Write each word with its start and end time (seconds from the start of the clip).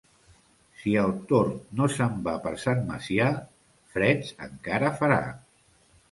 Si 0.83 0.91
el 0.99 1.11
tord 1.31 1.75
no 1.81 1.89
se'n 1.97 2.15
va 2.27 2.33
per 2.45 2.53
Sant 2.63 2.81
Macià, 2.87 3.27
freds 3.97 4.31
encara 4.47 4.91
farà. 5.03 5.19